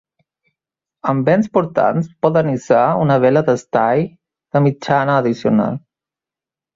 [1.11, 4.01] Amb vents portants poden hissar una vela d'estai
[4.57, 5.77] de mitjana addicional.